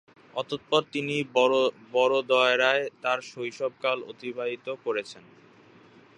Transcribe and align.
অতঃপর 0.33 0.81
তিনি 0.93 1.15
বড়োদরায় 1.93 2.83
তাঁর 3.03 3.19
শৈশবকাল 3.31 3.97
অতিবাহিত 4.11 4.67
করেছেন। 4.85 5.23